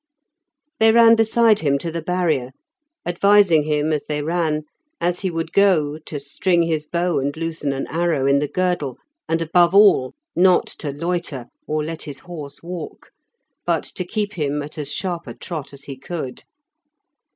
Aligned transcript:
They 0.79 0.91
ran 0.91 1.15
beside 1.15 1.59
him 1.59 1.77
to 1.77 1.91
the 1.91 2.01
barrier; 2.01 2.53
advising 3.05 3.65
him 3.65 3.93
as 3.93 4.07
they 4.07 4.23
ran, 4.23 4.63
as 4.99 5.19
he 5.19 5.29
would 5.29 5.53
go, 5.53 5.99
to 6.07 6.19
string 6.19 6.63
his 6.63 6.87
bow 6.87 7.19
and 7.19 7.37
loosen 7.37 7.71
an 7.71 7.85
arrow 7.85 8.25
in 8.25 8.39
the 8.39 8.47
girdle, 8.47 8.97
and 9.29 9.43
above 9.43 9.75
all, 9.75 10.15
not 10.35 10.65
to 10.79 10.89
loiter, 10.91 11.49
or 11.67 11.83
let 11.85 12.01
his 12.01 12.17
horse 12.21 12.63
walk, 12.63 13.11
but 13.63 13.83
to 13.83 14.03
keep 14.03 14.33
him 14.33 14.63
at 14.63 14.75
as 14.79 14.91
sharp 14.91 15.27
a 15.27 15.35
trot 15.35 15.71
as 15.71 15.83
he 15.83 15.97
could. 15.97 16.45